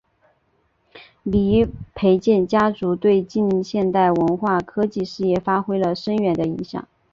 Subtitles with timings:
[1.21, 1.63] 黎
[1.93, 6.87] 培銮家族对近现代文化科技事业发挥了深远的影响。